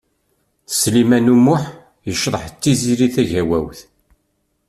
[0.79, 1.63] Sliman U Muḥ
[2.07, 3.79] yecḍeḥ d Tiziri Tagawawt.